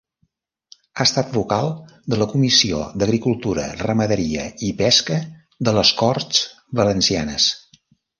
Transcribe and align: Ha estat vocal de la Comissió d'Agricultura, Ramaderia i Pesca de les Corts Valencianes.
Ha 1.01 1.05
estat 1.07 1.27
vocal 1.33 1.67
de 2.13 2.17
la 2.21 2.27
Comissió 2.31 2.79
d'Agricultura, 3.03 3.65
Ramaderia 3.81 4.45
i 4.69 4.71
Pesca 4.81 5.19
de 5.69 5.75
les 5.77 5.93
Corts 6.01 6.41
Valencianes. 6.81 7.47